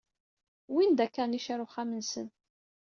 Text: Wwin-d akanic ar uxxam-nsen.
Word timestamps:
Wwin-d 0.71 0.99
akanic 1.05 1.45
ar 1.53 1.59
uxxam-nsen. 1.65 2.27